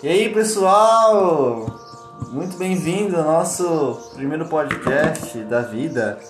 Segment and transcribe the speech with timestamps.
[0.00, 1.66] E aí, pessoal?
[2.30, 6.20] Muito bem-vindo ao nosso primeiro podcast da vida.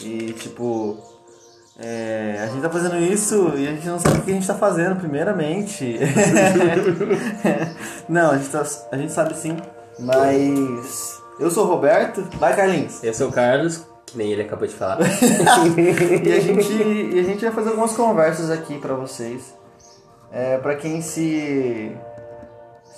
[0.00, 0.96] E, tipo,
[1.78, 4.46] é, a gente tá fazendo isso e a gente não sabe o que a gente
[4.46, 6.00] tá fazendo, primeiramente.
[8.08, 9.58] não, a gente, tá, a gente sabe sim,
[9.98, 11.20] mas.
[11.38, 12.26] Eu sou o Roberto.
[12.38, 13.04] Vai, Carlinhos.
[13.04, 15.00] Eu sou o Carlos, que nem ele acabou de falar.
[15.04, 19.54] e, a gente, e a gente vai fazer algumas conversas aqui pra vocês.
[20.32, 21.94] É, pra quem se,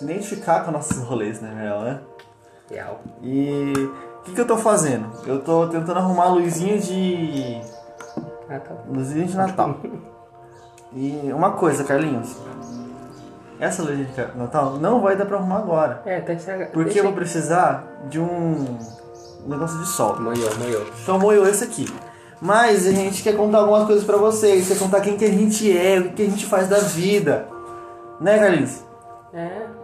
[0.02, 2.00] se identificar com nossos rolês, né, real, né?
[2.70, 3.00] Real.
[3.22, 3.72] E
[4.18, 5.10] o que, que eu tô fazendo?
[5.26, 7.60] Eu tô tentando arrumar a luzinha de.
[8.48, 8.74] Ah, tá.
[8.88, 9.76] luzinha de Natal.
[10.94, 12.36] E uma coisa, Carlinhos.
[13.58, 16.02] Essa luzinha de Natal não vai dar pra arrumar agora.
[16.04, 16.72] É, tá estragado.
[16.72, 18.78] Porque Deixa eu vou precisar de um
[19.46, 20.20] negócio de sol.
[20.20, 20.86] Moiou, moiou.
[21.02, 21.86] Então moeu esse aqui.
[22.40, 25.76] Mas a gente quer contar algumas coisas pra vocês, quer contar quem que a gente
[25.76, 27.46] é, o que a gente faz da vida.
[28.20, 28.84] Né, Carlinhos?
[29.32, 29.81] É.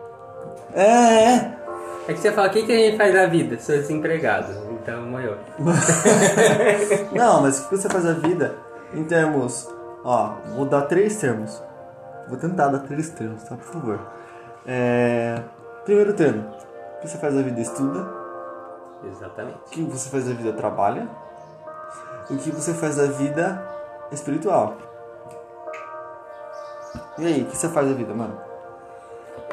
[0.78, 1.58] É, é.
[2.06, 3.58] É que você fala, o que, que a gente faz da vida?
[3.58, 4.52] Sou desempregado.
[4.70, 5.36] Então, moiou.
[7.12, 8.54] Não, mas o que você faz da vida
[8.94, 9.68] em termos.
[10.04, 11.60] Ó, vou dar três termos.
[12.28, 13.56] Vou tentar dar três termos, tá?
[13.56, 14.00] Por favor.
[14.66, 15.42] É,
[15.84, 16.44] Primeiro termo.
[16.96, 18.06] O que você faz da vida estuda.
[19.04, 19.58] Exatamente.
[19.58, 21.08] O que você faz da vida trabalha.
[22.30, 23.62] E o que você faz da vida
[24.12, 24.76] espiritual.
[27.18, 28.47] E aí, o que você faz da vida, mano?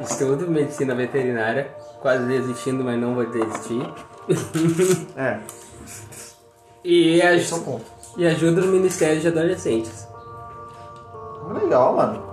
[0.02, 1.69] Estudo medicina veterinária,
[2.02, 3.81] quase desistindo, mas não vou desistir.
[5.16, 5.38] É,
[6.83, 7.86] E, aj- esse é o ponto.
[8.17, 10.08] e ajudo no Ministério de Adolescentes.
[11.61, 12.23] Legal, mano.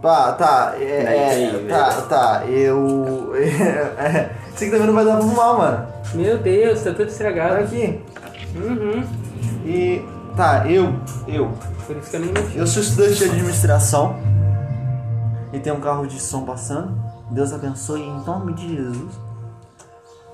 [0.00, 3.32] Tá, tá, é, é, Aí, tá, tá, eu.
[3.36, 5.86] É, isso aqui também não vai dar pra arrumar, mano.
[6.14, 7.62] Meu Deus, tá tudo estragado.
[7.64, 8.00] aqui.
[8.56, 9.04] Uhum.
[9.66, 10.02] E.
[10.36, 10.94] Tá, eu.
[11.28, 11.52] Eu.
[11.86, 12.56] Por isso que eu nem mexi.
[12.56, 14.16] Eu sou estudante de administração.
[15.52, 16.94] E tem um carro de som passando.
[17.30, 19.14] Deus abençoe em nome de Jesus.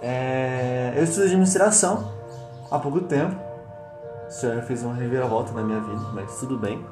[0.01, 2.13] É, eu estudo administração
[2.71, 3.35] há pouco tempo.
[4.29, 6.85] O senhor fez uma reviravolta na minha vida, mas tudo bem.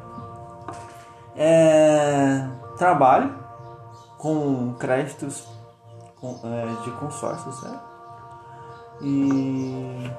[1.36, 2.46] É,
[2.78, 3.34] trabalho
[4.18, 5.46] com créditos
[6.20, 7.78] com- é, de consórcios, né?
[9.02, 10.10] E,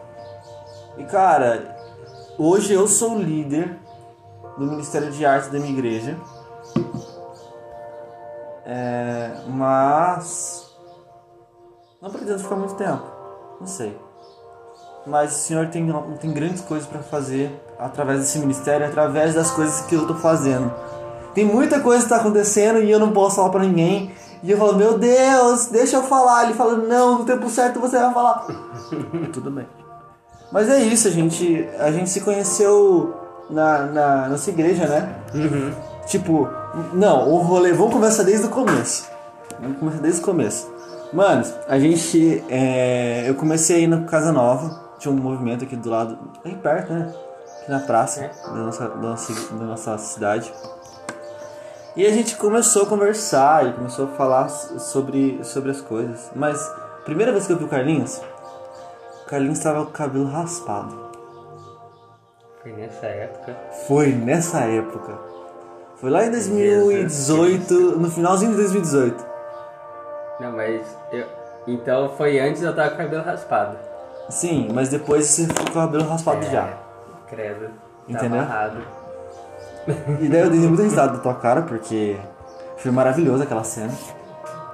[0.98, 1.76] e cara,
[2.38, 3.80] hoje eu sou líder
[4.58, 6.18] do Ministério de Arte da minha igreja.
[8.66, 10.76] É, mas
[12.02, 13.04] não pretendo ficar muito tempo,
[13.60, 13.98] não sei.
[15.06, 15.88] Mas o senhor tem,
[16.20, 20.74] tem grandes coisas para fazer através desse ministério, através das coisas que eu tô fazendo.
[21.36, 24.12] Tem muita coisa que tá acontecendo e eu não posso falar pra ninguém.
[24.42, 26.46] E eu falo, meu Deus, deixa eu falar.
[26.46, 28.48] Ele fala, não, no tempo certo você vai falar.
[29.34, 29.68] Tudo bem.
[30.52, 33.14] Mas é isso, a gente, a gente se conheceu
[33.50, 35.16] na, na nossa igreja, né?
[36.08, 36.48] Tipo,
[36.94, 39.10] não, o rolê, vamos começar desde o começo.
[39.60, 40.74] Vamos começar desde o começo.
[41.14, 42.44] Mano, a gente.
[42.50, 46.56] é, eu comecei a ir na Casa Nova, tinha um movimento aqui do lado, aí
[46.56, 47.14] perto, né?
[47.62, 48.32] Aqui na praça É.
[48.48, 50.52] da, nossa, da, nossa, da nossa cidade.
[51.96, 56.30] E a gente começou a conversar e começou a falar sobre, sobre as coisas.
[56.36, 56.60] Mas,
[57.06, 58.22] primeira vez que eu vi o Carlinhos,
[59.24, 61.06] o Carlinhos estava com o cabelo raspado.
[62.62, 63.56] Foi nessa época.
[63.88, 65.18] Foi nessa época.
[65.96, 69.26] Foi lá em 2018, no finalzinho de 2018.
[70.40, 71.26] Não, mas eu...
[71.68, 73.78] Então foi antes eu tava com o cabelo raspado.
[74.30, 76.70] Sim, mas depois você ficou com o cabelo raspado É, já.
[77.28, 77.68] Credo.
[77.68, 77.72] Tá
[78.08, 78.42] Entendeu?
[78.42, 78.78] amarrado.
[80.20, 82.18] E daí eu dei muita risada da tua cara, porque
[82.78, 83.94] foi maravilhoso aquela cena.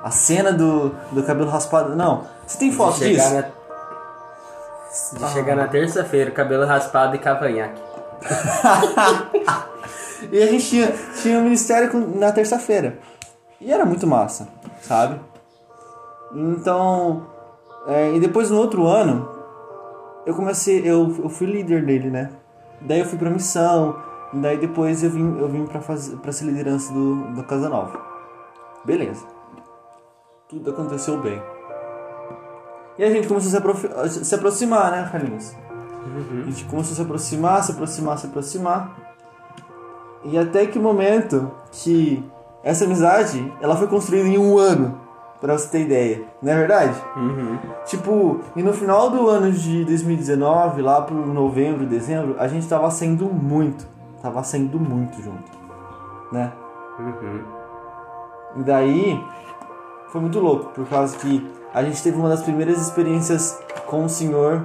[0.04, 1.96] A cena do, do cabelo raspado.
[1.96, 3.34] Não, você tem foto de disso?
[3.34, 3.42] na...
[5.14, 7.82] De chegar na terça-feira, cabelo raspado e cavanhaque.
[10.32, 13.00] E a gente tinha, tinha o ministério com- na terça-feira.
[13.60, 14.48] E era muito massa,
[14.82, 15.20] sabe?
[16.34, 17.28] Então.
[17.88, 19.28] é, e depois no outro ano,
[20.26, 20.80] eu comecei.
[20.80, 22.30] Eu, eu fui líder dele, né?
[22.82, 23.96] Daí eu fui pra missão.
[24.34, 28.00] Daí depois eu vim, eu vim pra, fazer, pra ser liderança do, do Casa Nova.
[28.86, 29.26] Beleza.
[30.48, 31.42] Tudo aconteceu bem.
[32.98, 33.60] E a gente começou
[33.98, 35.54] a se, se aproximar, né, Carlinhos?
[36.48, 39.11] A gente começou a se aproximar, se aproximar, se aproximar.
[40.24, 42.24] E até que momento que
[42.64, 45.00] essa amizade, ela foi construída em um ano,
[45.42, 46.24] pra você ter ideia.
[46.42, 46.96] Não é verdade?
[47.16, 47.58] Uhum.
[47.86, 52.90] Tipo, e no final do ano de 2019, lá pro novembro, dezembro, a gente tava
[52.92, 53.88] saindo muito.
[54.22, 55.52] Tava saindo muito junto.
[56.32, 56.52] Né?
[57.00, 57.42] Uhum.
[58.58, 59.20] E daí
[60.10, 64.10] foi muito louco, por causa que a gente teve uma das primeiras experiências com o
[64.10, 64.62] Senhor,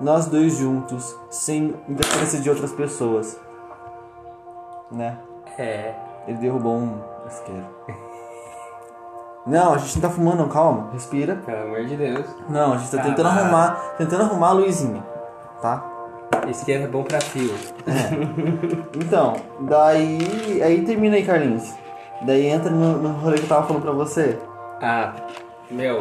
[0.00, 3.40] nós dois juntos, sem interferência de outras pessoas.
[4.92, 5.16] Né?
[5.58, 5.94] É.
[6.28, 7.66] Ele derrubou um isqueiro.
[9.44, 11.34] Não, a gente não tá fumando, não, calma, respira.
[11.44, 12.26] Pelo amor de Deus.
[12.48, 15.02] Não, a gente tá Tá, tentando arrumar, tentando arrumar a luzinha,
[15.60, 15.84] tá?
[16.48, 17.52] Isqueiro é bom pra fio.
[19.04, 20.62] Então, daí.
[20.62, 21.74] Aí termina aí, Carlinhos.
[22.22, 24.38] Daí entra no, no rolê que eu tava falando pra você.
[24.80, 25.12] Ah,
[25.70, 26.00] meu,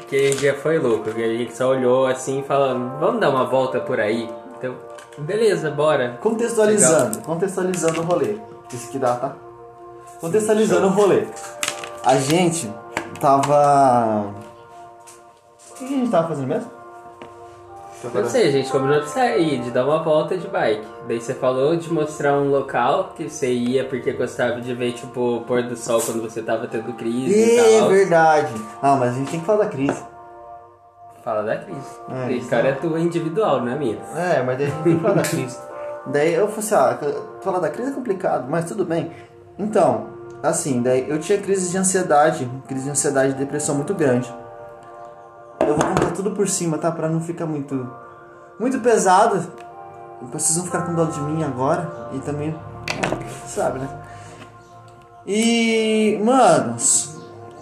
[0.00, 3.80] aquele dia foi louco, a gente só olhou assim e falou, vamos dar uma volta
[3.80, 4.30] por aí?
[4.56, 4.74] Então,
[5.18, 6.18] beleza, bora.
[6.20, 8.36] Contextualizando, contextualizando o rolê.
[8.72, 9.34] Isso que dá, tá?
[10.20, 11.26] Contextualizando o rolê.
[12.04, 12.72] A gente
[13.20, 14.32] tava.
[15.70, 16.70] O que a gente tava fazendo mesmo?
[18.12, 20.84] Não sei, a gente combinou de sair, de dar uma volta de bike.
[21.06, 25.36] Daí você falou de mostrar um local que você ia porque gostava de ver, tipo,
[25.36, 27.88] o pôr do sol quando você tava tendo crise e É tal.
[27.90, 28.52] verdade.
[28.82, 30.02] Ah, mas a gente tem que falar da crise.
[31.24, 32.00] Fala da crise.
[32.08, 32.30] É, a então.
[32.30, 33.98] história é tua individual, não é minha.
[34.16, 35.58] É, mas daí a gente tem que falar da crise.
[36.04, 39.12] Daí eu falei assim, ah, falar da crise é complicado, mas tudo bem.
[39.56, 40.08] Então,
[40.42, 44.28] assim, daí eu tinha crise de ansiedade, crise de ansiedade e depressão muito grande.
[45.60, 46.90] Eu vou contar tudo por cima, tá?
[46.90, 47.88] Pra não ficar muito
[48.58, 49.46] muito pesado.
[50.32, 52.52] Vocês vão ficar com dó de mim agora e também,
[53.46, 53.88] sabe, né?
[55.26, 57.11] E, manos,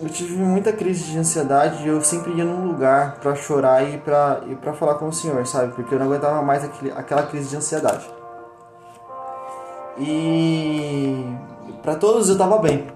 [0.02, 3.99] eu tive muita crise de ansiedade e eu sempre ia num lugar pra chorar e
[3.99, 5.73] pra, e pra falar com o senhor, sabe?
[5.73, 8.08] Porque eu não aguentava mais aquele, aquela crise de ansiedade.
[9.99, 11.25] E
[11.82, 12.87] pra todos eu tava bem.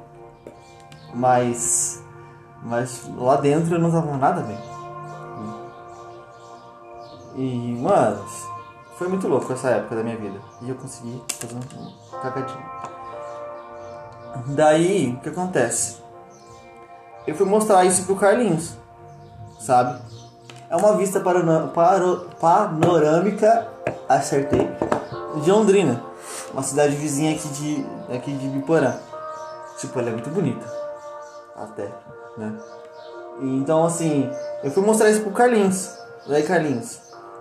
[1.12, 2.03] Mas
[2.65, 4.59] mas lá dentro eu não tava nada bem.
[7.37, 8.25] E, mano,
[8.97, 10.39] foi muito louco essa época da minha vida.
[10.62, 12.65] E eu consegui fazer um cagadinho.
[14.47, 16.04] Daí, o que acontece?
[17.26, 18.75] Eu fui mostrar isso pro Carlinhos,
[19.59, 19.99] sabe?
[20.69, 21.21] É uma vista
[22.41, 23.67] panorâmica,
[24.09, 24.69] acertei,
[25.43, 26.03] de Londrina,
[26.53, 28.94] uma cidade vizinha aqui de, aqui de Biporã.
[29.79, 30.67] Tipo, ela é muito bonita,
[31.56, 31.88] até,
[32.37, 32.53] né?
[33.41, 34.31] E Então, assim,
[34.62, 35.91] eu fui mostrar isso pro Carlinhos.
[36.27, 37.00] Daí, Carlinhos,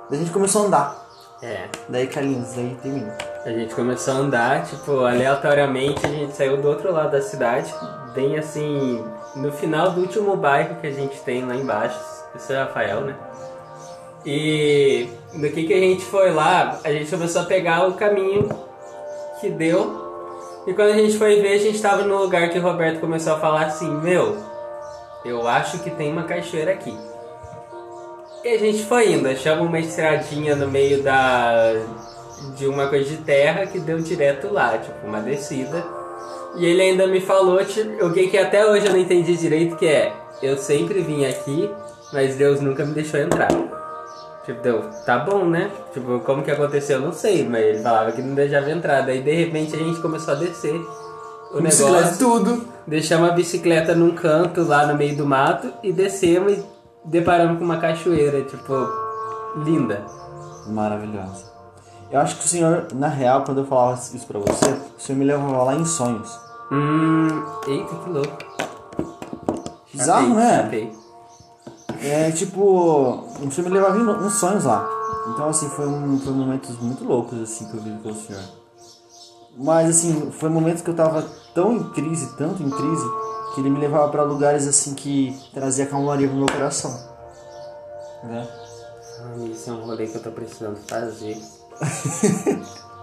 [0.10, 1.06] daí a gente começou a andar.
[1.42, 1.68] É.
[1.90, 3.16] Daí, Carlinhos, daí termina.
[3.46, 7.74] A gente começou a andar, tipo, aleatoriamente a gente saiu do outro lado da cidade,
[8.16, 9.04] bem assim,
[9.36, 12.00] no final do último bairro que a gente tem lá embaixo,
[12.34, 13.16] isso é Rafael, né?
[14.26, 18.48] E no que que a gente foi lá, a gente começou a pegar o caminho
[19.42, 20.02] que deu.
[20.66, 23.34] E quando a gente foi ver, a gente tava no lugar que o Roberto começou
[23.34, 24.38] a falar assim, meu,
[25.26, 26.98] eu acho que tem uma cachoeira aqui.
[28.42, 31.74] E a gente foi indo, achamos uma estradinha no meio da
[32.56, 35.84] de uma coisa de terra que deu direto lá, tipo, uma descida.
[36.56, 39.76] E ele ainda me falou tipo, o que que até hoje eu não entendi direito,
[39.76, 41.70] que é, eu sempre vim aqui,
[42.12, 43.50] mas Deus nunca me deixou entrar.
[44.46, 45.72] Tipo, deu, tá bom, né?
[45.94, 49.02] Tipo, como que aconteceu, eu não sei, mas ele falava que não deixava entrar.
[49.02, 50.76] Daí, de repente, a gente começou a descer
[51.54, 52.18] o Bicicleta, negócio.
[52.18, 52.68] tudo.
[52.86, 56.66] Deixamos a bicicleta num canto lá no meio do mato e descemos e
[57.06, 58.74] deparamos com uma cachoeira, tipo,
[59.64, 60.04] linda.
[60.68, 61.53] Maravilhosa.
[62.14, 65.18] Eu acho que o senhor, na real, quando eu falava isso pra você, o senhor
[65.18, 66.30] me levava lá em sonhos.
[66.72, 68.38] Hum, eita, que louco.
[69.92, 70.92] Bizarro, né?
[72.04, 74.88] É tipo, o senhor me levava em, em sonhos lá.
[75.34, 78.44] Então, assim, foi, um, foi momentos muito loucos, assim, que eu vivi com o senhor.
[79.58, 81.26] Mas, assim, foi momentos que eu tava
[81.56, 83.06] tão em crise, tanto em crise,
[83.56, 86.92] que ele me levava pra lugares, assim, que trazia calmaria pro meu coração.
[88.24, 88.48] Né?
[89.20, 91.42] Ah, Isso é um rolê que eu tô precisando fazer.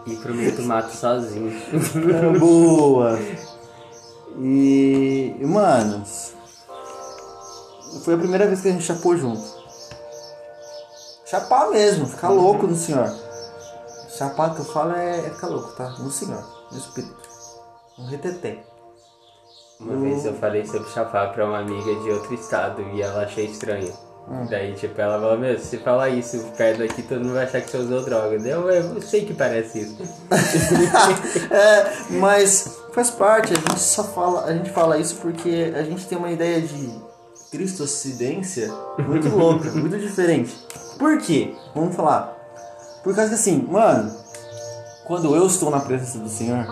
[0.07, 1.53] Ir pro meio do mato sozinho.
[1.53, 3.19] É, boa!
[4.39, 6.35] E, e, manos,
[8.05, 9.61] foi a primeira vez que a gente chapou junto.
[11.27, 13.13] Chapar mesmo, ficar louco no senhor.
[14.09, 15.91] Chapar que eu falo é, é ficar louco, tá?
[15.99, 17.29] No senhor, no espírito.
[17.99, 18.59] No retetê.
[19.79, 23.47] Uma vez eu falei sobre chapar pra uma amiga de outro estado e ela achei
[23.47, 24.10] estranho.
[24.49, 27.69] Daí, tipo, ela falou, meu, se falar isso perto daqui, todo mundo vai achar que
[27.69, 28.37] você usou droga.
[28.37, 29.97] Eu, eu sei que parece isso.
[31.53, 36.07] é, mas faz parte, a gente só fala, a gente fala isso porque a gente
[36.07, 36.91] tem uma ideia de
[37.51, 40.57] cristocidência muito louca, muito diferente.
[40.97, 41.55] Por quê?
[41.75, 42.37] Vamos falar.
[43.03, 44.15] Por causa que assim, mano,
[45.07, 46.67] quando eu estou na presença do Senhor,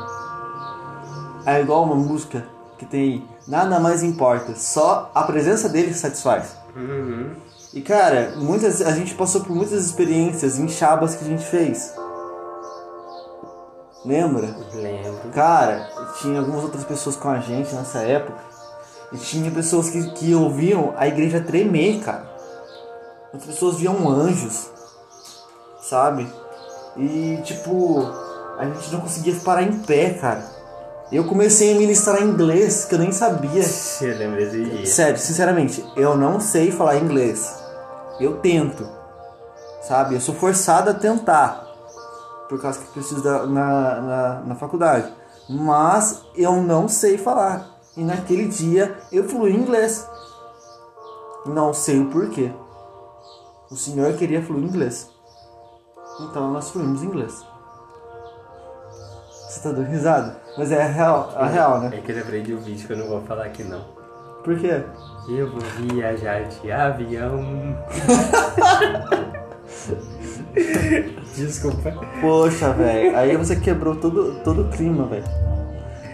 [1.44, 2.46] é igual uma música
[2.78, 6.56] que tem nada mais importa, só a presença dele satisfaz.
[6.76, 7.34] Uhum.
[7.74, 11.92] E cara, muitas, a gente passou por muitas experiências em chabas que a gente fez.
[14.04, 14.56] Lembra?
[14.72, 15.28] Lembro.
[15.34, 18.38] Cara, tinha algumas outras pessoas com a gente nessa época.
[19.12, 22.28] E tinha pessoas que, que ouviam a igreja tremer, cara.
[23.32, 24.70] Outras pessoas viam anjos,
[25.82, 26.26] sabe?
[26.96, 28.00] E tipo,
[28.58, 30.57] a gente não conseguia parar em pé, cara.
[31.10, 33.64] Eu comecei a ministrar inglês que eu nem sabia.
[34.02, 34.86] Eu lembro desse dia.
[34.86, 37.54] Sério, sinceramente, eu não sei falar inglês.
[38.20, 38.86] Eu tento.
[39.82, 40.16] Sabe?
[40.16, 41.66] Eu sou forçado a tentar.
[42.48, 45.10] Por causa que preciso da, na, na, na faculdade.
[45.48, 47.78] Mas eu não sei falar.
[47.96, 50.06] E naquele dia eu fluí inglês.
[51.46, 52.52] Não sei o porquê.
[53.70, 55.08] O senhor queria fluir inglês.
[56.20, 57.44] Então nós fluímos inglês.
[59.58, 60.36] Você tá dando risada?
[60.56, 61.90] Mas é a real, a real, né?
[61.92, 63.80] É que eu lembrei de um vídeo que eu não vou falar aqui não.
[64.44, 64.84] Por quê?
[65.28, 67.76] Eu vou viajar de avião.
[71.34, 71.92] Desculpa.
[72.20, 73.18] Poxa, velho.
[73.18, 75.24] Aí você quebrou todo, todo o clima, velho.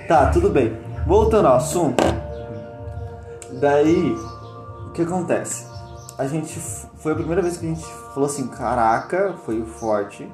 [0.08, 0.74] Tá, tudo bem.
[1.06, 2.02] Voltando ao assunto.
[3.60, 4.16] Daí,
[4.88, 5.66] o que acontece?
[6.16, 6.58] A gente.
[6.96, 7.84] Foi a primeira vez que a gente
[8.14, 10.26] falou assim: caraca, foi forte.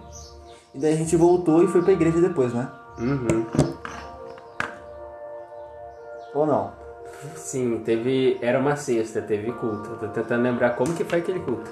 [0.72, 2.68] E daí a gente voltou e foi pra igreja depois, né?
[3.00, 3.46] Uhum.
[6.34, 6.72] Ou não?
[7.34, 8.38] Sim, teve.
[8.40, 9.90] Era uma sexta, teve culto.
[9.90, 11.70] Eu tô tentando lembrar como que foi aquele culto.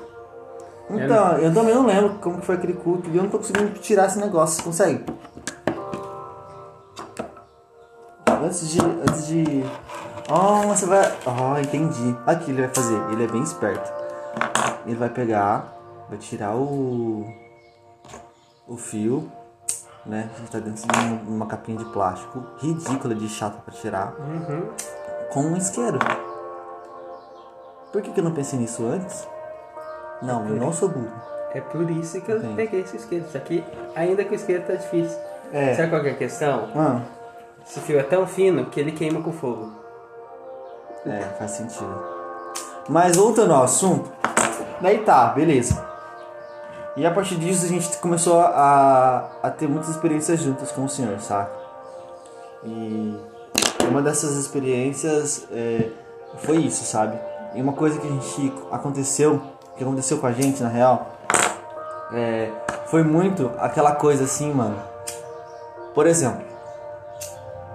[0.91, 3.79] Então, eu também não lembro como que foi aquele culto e eu não tô conseguindo
[3.79, 4.57] tirar esse negócio.
[4.57, 5.05] Você consegue?
[8.27, 8.81] Antes de.
[8.81, 9.65] Antes de.
[10.31, 11.13] Oh, você vai.
[11.27, 12.17] Oh, entendi.
[12.27, 13.01] Aqui que ele vai fazer.
[13.13, 13.93] Ele é bem esperto.
[14.87, 15.75] Ele vai pegar,
[16.09, 17.27] vai tirar o.
[18.67, 19.31] O fio,
[20.09, 20.29] né?
[20.35, 24.15] Que tá dentro de um- uma capinha de plástico ridícula de chata pra tirar.
[24.19, 24.69] Uhum.
[25.33, 25.99] Com um isqueiro.
[27.93, 29.27] Por que, que eu não pensei nisso antes?
[30.23, 31.13] Não, eu não sou burro.
[31.55, 32.55] É por isso que eu Entendi.
[32.55, 33.25] peguei esse isqueiro.
[33.31, 35.19] Só que ainda que o isqueiro tá difícil.
[35.53, 35.75] É.
[35.75, 36.69] Sabe qual que é a questão?
[36.77, 37.01] Ah,
[37.67, 39.71] Esse fio é tão fino que ele queima com fogo.
[41.07, 42.03] É, faz sentido.
[42.89, 44.11] Mas voltando ao assunto,
[44.81, 45.87] daí tá, beleza.
[46.99, 50.89] E a partir disso a gente começou a, a ter muitas experiências juntas com o
[50.89, 51.53] senhor, saca?
[52.65, 53.17] E
[53.89, 55.91] uma dessas experiências é,
[56.39, 57.17] foi isso, sabe?
[57.55, 59.41] E uma coisa que a gente aconteceu,
[59.77, 61.07] que aconteceu com a gente na real,
[62.13, 62.51] é,
[62.87, 64.77] foi muito aquela coisa assim, mano.
[65.95, 66.43] Por exemplo,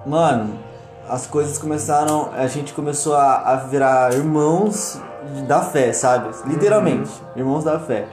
[0.06, 0.60] mano,
[1.08, 2.30] as coisas começaram.
[2.34, 5.00] A gente começou a, a virar irmãos
[5.48, 6.30] da fé, sabe?
[6.46, 8.06] Literalmente, irmãos da fé.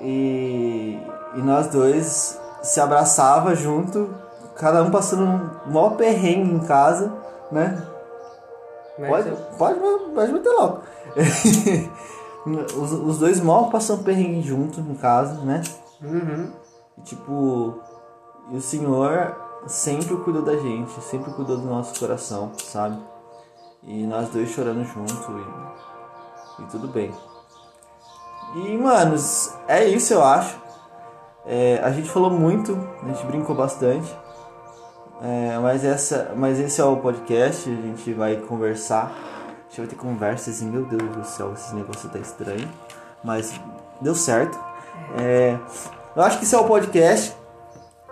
[0.00, 0.98] E,
[1.34, 4.14] e nós dois se abraçava junto,
[4.56, 7.12] cada um passando um maior perrengue em casa,
[7.52, 7.86] né?
[8.98, 9.80] Mas Pode, eu- pode,
[10.14, 10.80] pode meter logo.
[12.76, 15.62] os, os dois mal passando perrengue junto em casa, né?
[16.02, 16.52] Uhum.
[16.98, 17.80] E, tipo,
[18.50, 22.98] e o Senhor sempre cuidou da gente, sempre cuidou do nosso coração, sabe?
[23.82, 27.12] E nós dois chorando junto e, e tudo bem.
[28.54, 30.58] E, manos, é isso eu acho.
[31.46, 34.12] É, a gente falou muito, a gente brincou bastante.
[35.22, 39.12] É, mas, essa, mas esse é o podcast, a gente vai conversar.
[39.12, 42.68] A gente vai ter conversas e, meu Deus do céu, esse negócio tá estranho.
[43.22, 43.60] Mas
[44.00, 44.58] deu certo.
[45.18, 45.56] É,
[46.16, 47.36] eu acho que esse é o podcast.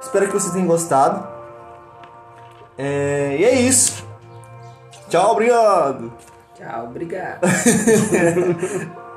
[0.01, 1.27] Espero que vocês tenham gostado.
[2.77, 4.07] É, e é isso.
[5.09, 6.13] Tchau, obrigado.
[6.55, 7.41] Tchau, obrigado.